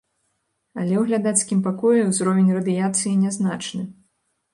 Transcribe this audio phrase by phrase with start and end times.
[0.79, 3.83] Але ў глядацкім пакоі ўзровень радыяцыі нязначны.